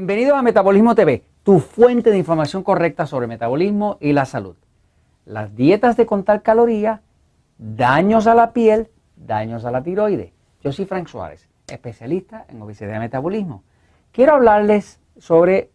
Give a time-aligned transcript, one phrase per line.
[0.00, 4.56] Bienvenidos a Metabolismo TV, tu fuente de información correcta sobre metabolismo y la salud.
[5.26, 7.02] Las dietas de contar calorías,
[7.58, 10.32] daños a la piel, daños a la tiroides.
[10.62, 13.62] Yo soy Frank Suárez, especialista en obesidad y metabolismo.
[14.10, 15.70] Quiero hablarles sobre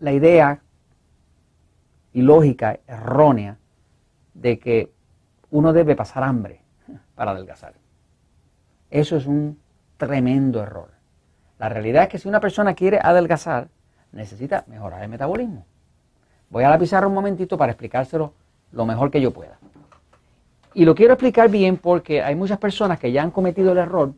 [0.00, 0.62] la idea
[2.12, 3.56] y lógica errónea
[4.34, 4.92] de que
[5.52, 6.60] uno debe pasar hambre
[7.14, 7.74] para adelgazar.
[8.90, 9.60] Eso es un
[9.96, 10.95] tremendo error.
[11.58, 13.68] La realidad es que si una persona quiere adelgazar,
[14.12, 15.64] necesita mejorar el metabolismo.
[16.50, 18.34] Voy a la pizarra un momentito para explicárselo
[18.72, 19.58] lo mejor que yo pueda.
[20.74, 24.12] Y lo quiero explicar bien porque hay muchas personas que ya han cometido el error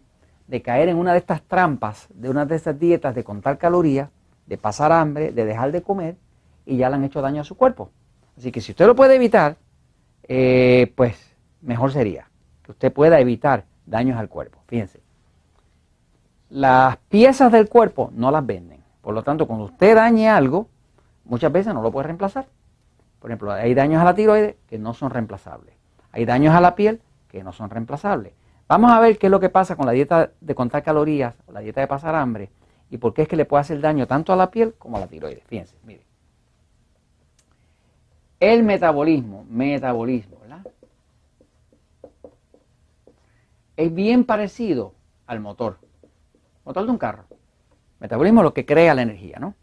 [0.49, 4.11] de caer en una de estas trampas, de una de estas dietas de contar calorías,
[4.47, 6.17] de pasar hambre, de dejar de comer
[6.67, 7.91] y ya le han hecho daño a su cuerpo.
[8.37, 9.57] Así que si usted lo puede evitar,
[10.25, 12.29] eh, pues mejor sería
[12.63, 14.59] que usted pueda evitar daños al cuerpo.
[14.67, 15.01] Fíjense,
[16.51, 18.83] las piezas del cuerpo no las venden.
[19.03, 20.69] Por lo tanto, cuando usted dañe algo,
[21.25, 22.47] muchas veces no lo puede reemplazar.
[23.19, 25.75] Por ejemplo, hay daños a la tiroides que no son reemplazables.
[26.13, 28.33] Hay daños a la piel que no son reemplazables.
[28.67, 31.61] Vamos a ver qué es lo que pasa con la dieta de contar calorías la
[31.61, 32.51] dieta de pasar hambre
[32.91, 35.01] y por qué es que le puede hacer daño tanto a la piel como a
[35.01, 35.43] la tiroides.
[35.45, 36.03] Fíjense, mire.
[38.41, 40.67] El metabolismo, metabolismo, ¿verdad?
[43.77, 44.95] Es bien parecido
[45.27, 45.79] al motor
[46.69, 47.25] motor de un carro.
[47.99, 49.55] Metabolismo es lo que crea la energía, ¿no?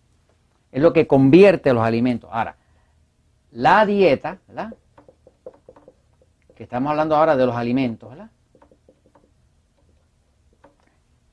[0.71, 2.29] Es lo que convierte los alimentos.
[2.33, 2.57] Ahora,
[3.51, 4.73] la dieta, ¿verdad?
[6.55, 8.31] Que estamos hablando ahora de los alimentos, ¿verdad?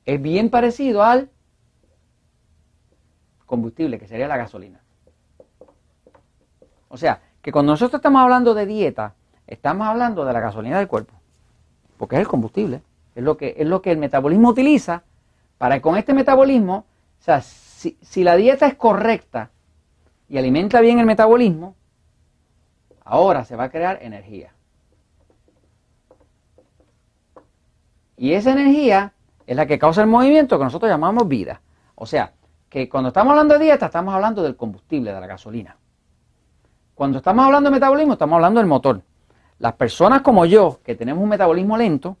[0.05, 1.29] Es bien parecido al
[3.47, 4.79] combustible, que sería la gasolina.
[6.87, 9.15] O sea, que cuando nosotros estamos hablando de dieta,
[9.47, 11.15] estamos hablando de la gasolina del cuerpo,
[11.97, 12.83] porque es el combustible,
[13.15, 15.03] es lo que, es lo que el metabolismo utiliza
[15.57, 16.85] para con este metabolismo,
[17.19, 19.51] o sea, si, la dieta es correcta
[20.29, 21.75] y alimenta bien el metabolismo,
[23.03, 24.53] ahora se va a crear energía.
[28.17, 29.13] Y esa energía
[29.45, 31.61] es la que causa el movimiento que nosotros llamamos vida.
[31.95, 32.33] O sea,
[32.69, 35.77] que cuando estamos hablando de dieta, estamos hablando del combustible, de la gasolina.
[36.95, 39.01] Cuando estamos hablando de metabolismo, estamos hablando del motor.
[39.59, 42.17] Las personas como yo, que tenemos un metabolismo lento,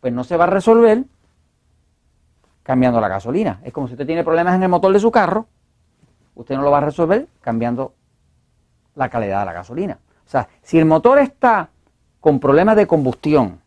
[0.00, 1.04] pues no se va a resolver
[2.68, 3.60] cambiando la gasolina.
[3.64, 5.46] Es como si usted tiene problemas en el motor de su carro,
[6.34, 7.94] usted no lo va a resolver cambiando
[8.94, 9.98] la calidad de la gasolina.
[10.26, 11.70] O sea, si el motor está
[12.20, 13.62] con problemas de combustión,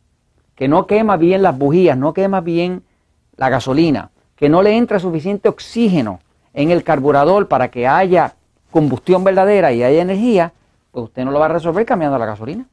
[0.54, 2.84] que no quema bien las bujías, no quema bien
[3.38, 6.20] la gasolina, que no le entra suficiente oxígeno
[6.54, 8.36] en el carburador para que haya
[8.70, 10.54] combustión verdadera y haya energía,
[10.92, 12.68] pues usted no lo va a resolver cambiando la gasolina.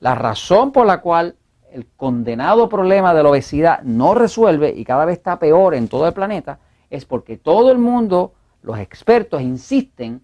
[0.00, 1.36] La razón por la cual
[1.72, 6.06] el condenado problema de la obesidad no resuelve y cada vez está peor en todo
[6.06, 6.58] el planeta,
[6.90, 10.22] es porque todo el mundo, los expertos, insisten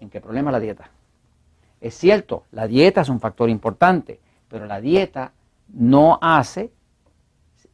[0.00, 0.90] en que el problema es la dieta.
[1.80, 5.32] Es cierto, la dieta es un factor importante, pero la dieta
[5.68, 6.72] no hace,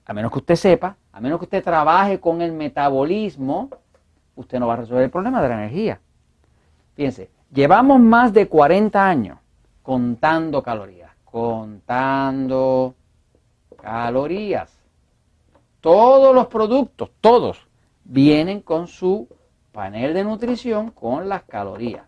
[0.04, 3.70] a menos que usted sepa, a menos que usted trabaje con el metabolismo,
[4.34, 6.00] usted no va a resolver el problema de la energía.
[6.94, 9.38] Fíjense, llevamos más de 40 años
[9.82, 11.05] contando calorías
[11.36, 12.94] contando
[13.76, 14.72] calorías.
[15.82, 17.68] Todos los productos, todos,
[18.04, 19.28] vienen con su
[19.70, 22.06] panel de nutrición con las calorías.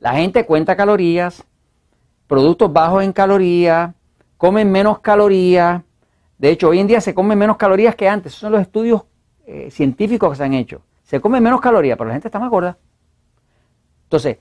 [0.00, 1.44] La gente cuenta calorías,
[2.26, 3.94] productos bajos en calorías,
[4.36, 5.82] comen menos calorías.
[6.38, 8.32] De hecho, hoy en día se comen menos calorías que antes.
[8.32, 9.02] Esos son los estudios
[9.46, 10.82] eh, científicos que se han hecho.
[11.04, 12.76] Se come menos calorías, pero la gente está más gorda.
[14.06, 14.38] Entonces,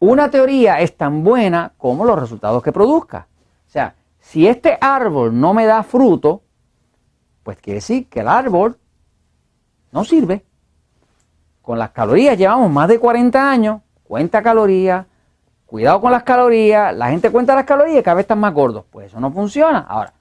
[0.00, 3.28] una teoría es tan buena como los resultados que produzca.
[3.68, 6.42] O sea, si este árbol no me da fruto,
[7.42, 8.76] pues quiere decir que el árbol
[9.92, 10.44] no sirve.
[11.62, 15.06] Con las calorías llevamos más de 40 años, cuenta calorías,
[15.66, 18.84] cuidado con las calorías, la gente cuenta las calorías y cada vez están más gordos.
[18.90, 19.80] Pues eso no funciona.
[19.80, 20.14] Ahora,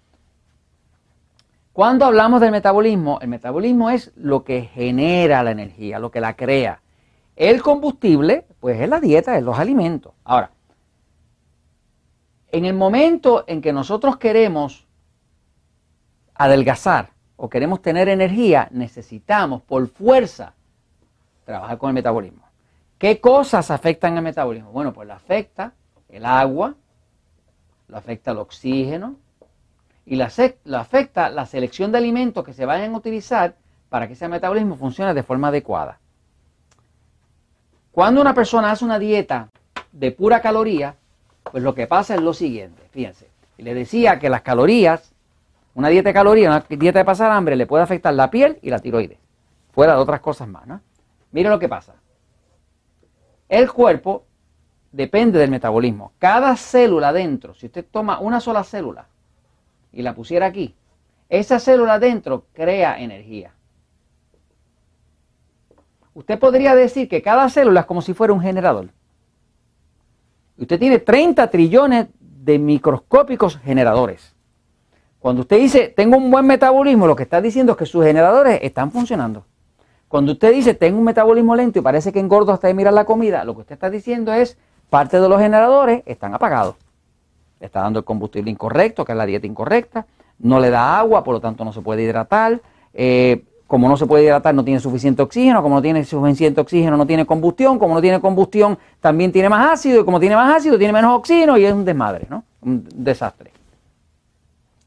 [1.71, 6.35] cuando hablamos del metabolismo, el metabolismo es lo que genera la energía, lo que la
[6.35, 6.81] crea.
[7.39, 10.11] El combustible, pues es la dieta, es los alimentos.
[10.25, 10.51] Ahora,
[12.51, 14.85] en el momento en que nosotros queremos
[16.35, 20.53] adelgazar o queremos tener energía, necesitamos por fuerza
[21.45, 22.43] trabajar con el metabolismo.
[22.97, 24.73] ¿Qué cosas afectan el metabolismo?
[24.73, 25.71] Bueno, pues lo afecta
[26.09, 26.75] el agua,
[27.87, 29.15] lo afecta el oxígeno
[30.05, 33.55] y lo afecta la selección de alimentos que se vayan a utilizar
[33.87, 35.99] para que ese metabolismo funcione de forma adecuada.
[37.91, 39.49] Cuando una persona hace una dieta
[39.91, 40.95] de pura caloría,
[41.43, 43.27] pues lo que pasa es lo siguiente, fíjense.
[43.57, 45.13] Le decía que las calorías,
[45.75, 48.69] Una dieta de calorías, una dieta de pasar hambre le puede afectar la piel y
[48.69, 49.17] la tiroides,
[49.71, 50.67] fuera de otras cosas más.
[50.67, 50.81] ¿no?
[51.31, 51.93] Mire lo que pasa.
[53.47, 54.25] El cuerpo
[54.91, 56.11] depende del metabolismo.
[56.19, 59.07] Cada célula dentro, si usted toma una sola célula
[59.93, 60.75] y la pusiera aquí,
[61.29, 63.53] esa célula dentro crea energía.
[66.13, 68.89] Usted podría decir que cada célula es como si fuera un generador.
[70.57, 74.35] Usted tiene 30 trillones de microscópicos generadores.
[75.19, 78.59] Cuando usted dice, tengo un buen metabolismo, lo que está diciendo es que sus generadores
[78.61, 79.45] están funcionando.
[80.07, 83.05] Cuando usted dice, tengo un metabolismo lento y parece que engordo hasta de mirar la
[83.05, 84.57] comida, lo que usted está diciendo es,
[84.89, 86.75] parte de los generadores están apagados.
[87.59, 90.07] Le está dando el combustible incorrecto, que es la dieta incorrecta,
[90.39, 92.61] no le da agua, por lo tanto no se puede hidratar.
[92.93, 96.97] Eh, como no se puede hidratar, no tiene suficiente oxígeno, como no tiene suficiente oxígeno,
[96.97, 100.55] no tiene combustión, como no tiene combustión, también tiene más ácido, y como tiene más
[100.55, 102.43] ácido, tiene menos oxígeno y es un desmadre, ¿no?
[102.61, 103.53] Un desastre.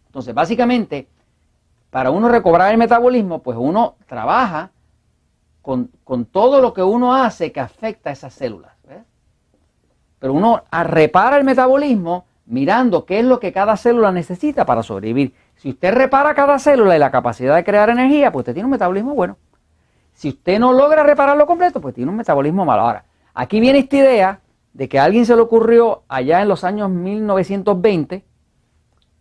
[0.06, 1.06] Entonces, básicamente,
[1.90, 4.72] para uno recobrar el metabolismo, pues uno trabaja
[5.62, 5.88] con,
[6.32, 8.72] todo lo que uno hace que afecta a esas células.
[10.18, 15.34] Pero uno repara el metabolismo mirando qué es lo que cada célula necesita para sobrevivir.
[15.56, 18.72] Si usted repara cada célula y la capacidad de crear energía, pues usted tiene un
[18.72, 19.36] metabolismo bueno.
[20.12, 22.82] Si usted no logra repararlo completo, pues tiene un metabolismo malo.
[22.82, 23.04] Ahora,
[23.34, 24.40] aquí viene esta idea
[24.72, 28.24] de que a alguien se le ocurrió allá en los años 1920,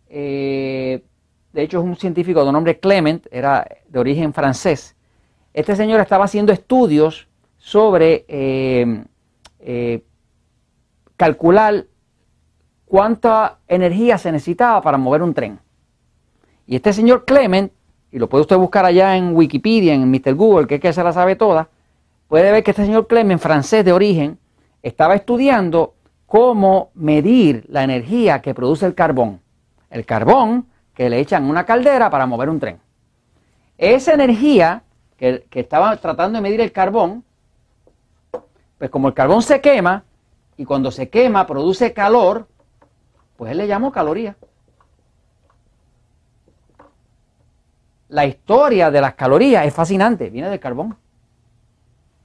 [0.08, 1.04] eh,
[1.52, 4.96] de hecho es un científico de nombre Clement, era de origen francés.
[5.52, 9.04] Este señor estaba haciendo estudios sobre eh,
[9.60, 10.02] eh,
[11.16, 11.86] calcular
[12.86, 15.60] cuánta energía se necesitaba para mover un tren.
[16.66, 17.72] Y este señor Clement,
[18.10, 20.34] y lo puede usted buscar allá en Wikipedia, en Mr.
[20.34, 21.68] Google, que es que se la sabe toda,
[22.28, 24.38] puede ver que este señor Clement, francés de origen,
[24.82, 25.94] estaba estudiando
[26.26, 29.40] cómo medir la energía que produce el carbón.
[29.90, 32.80] El carbón que le echan una caldera para mover un tren.
[33.76, 34.82] Esa energía
[35.16, 37.24] que, que estaba tratando de medir el carbón,
[38.78, 40.04] pues como el carbón se quema,
[40.56, 42.46] y cuando se quema produce calor,
[43.36, 44.36] pues él le llamó caloría.
[48.12, 50.94] La historia de las calorías es fascinante, viene del carbón.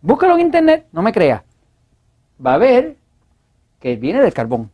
[0.01, 1.42] Búscalo en internet, no me creas.
[2.45, 2.98] Va a ver
[3.80, 4.69] que viene del carbón.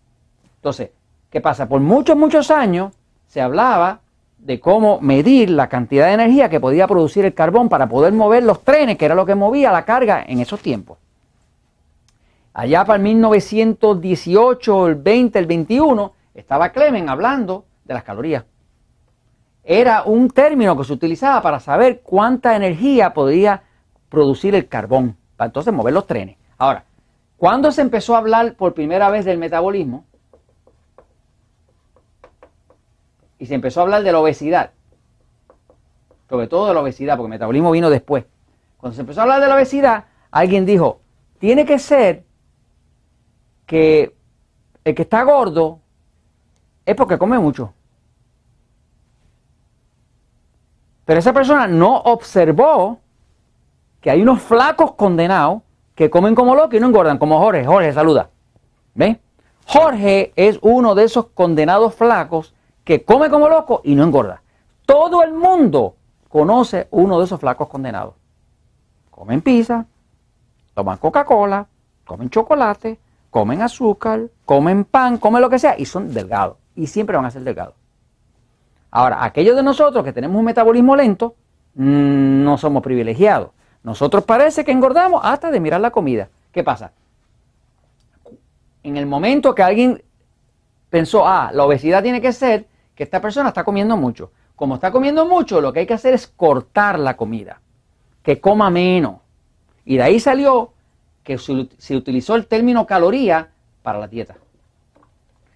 [0.55, 0.89] Entonces,
[1.29, 1.69] ¿qué pasa?
[1.69, 2.93] Por muchos, muchos años
[3.27, 3.99] se hablaba
[4.39, 8.43] de cómo medir la cantidad de energía que podía producir el carbón para poder mover
[8.43, 10.97] los trenes, que era lo que movía la carga en esos tiempos.
[12.55, 18.45] Allá para el 1918, el 20, el 21, estaba Clemen hablando de las calorías
[19.63, 23.63] era un término que se utilizaba para saber cuánta energía podía
[24.09, 26.37] producir el carbón, para entonces mover los trenes.
[26.57, 26.85] Ahora,
[27.37, 30.05] ¿cuándo se empezó a hablar por primera vez del metabolismo?
[33.39, 34.71] Y se empezó a hablar de la obesidad,
[36.29, 38.25] sobre todo de la obesidad, porque el metabolismo vino después.
[38.77, 40.99] Cuando se empezó a hablar de la obesidad, alguien dijo,
[41.39, 42.23] tiene que ser
[43.65, 44.15] que
[44.83, 45.79] el que está gordo
[46.85, 47.73] es porque come mucho.
[51.05, 52.99] Pero esa persona no observó
[54.01, 55.61] que hay unos flacos condenados
[55.95, 57.65] que comen como locos y no engordan, como Jorge.
[57.65, 58.29] Jorge, saluda.
[58.95, 59.19] ¿Ve?
[59.65, 64.41] Jorge es uno de esos condenados flacos que come como loco y no engorda.
[64.85, 65.95] Todo el mundo
[66.29, 68.15] conoce uno de esos flacos condenados.
[69.09, 69.85] Comen pizza,
[70.73, 71.67] toman Coca-Cola,
[72.05, 76.57] comen chocolate, comen azúcar, comen pan, comen lo que sea y son delgados.
[76.75, 77.75] Y siempre van a ser delgados.
[78.95, 81.33] Ahora, aquellos de nosotros que tenemos un metabolismo lento,
[81.73, 83.49] mm, no somos privilegiados.
[83.81, 86.29] Nosotros parece que engordamos hasta de mirar la comida.
[86.51, 86.91] ¿Qué pasa?
[88.83, 90.03] En el momento que alguien
[90.91, 94.31] pensó, ah, la obesidad tiene que ser que esta persona está comiendo mucho.
[94.55, 97.61] Como está comiendo mucho, lo que hay que hacer es cortar la comida,
[98.21, 99.21] que coma menos.
[99.85, 100.73] Y de ahí salió
[101.23, 103.49] que se utilizó el término caloría
[103.81, 104.35] para la dieta.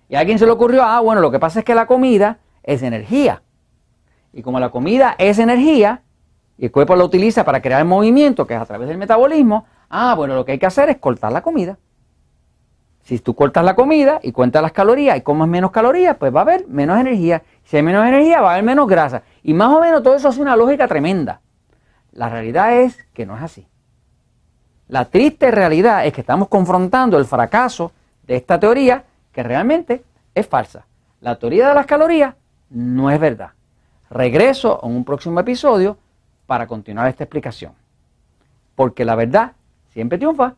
[0.10, 2.39] Y a alguien se le ocurrió, ah, bueno, lo que pasa es que la comida
[2.67, 3.41] es energía.
[4.33, 6.03] Y como la comida es energía,
[6.59, 10.13] y el cuerpo la utiliza para crear movimiento, que es a través del metabolismo, ah,
[10.15, 11.77] bueno, lo que hay que hacer es cortar la comida.
[13.03, 16.39] Si tú cortas la comida y cuentas las calorías y comes menos calorías, pues va
[16.39, 17.41] a haber menos energía.
[17.63, 19.24] Si hay menos energía, va a haber menos grasa.
[19.43, 21.39] Y más o menos todo eso es una lógica tremenda.
[22.12, 23.65] La realidad es que no es así.
[24.89, 27.93] La triste realidad es que estamos confrontando el fracaso
[28.24, 30.03] de esta teoría que realmente
[30.36, 30.86] es falsa.
[31.21, 32.36] La teoría de las calorías
[32.69, 33.51] no es verdad.
[34.09, 35.97] Regreso en un próximo episodio
[36.45, 37.74] para continuar esta explicación.
[38.75, 39.53] Porque la verdad
[39.89, 40.55] siempre triunfa.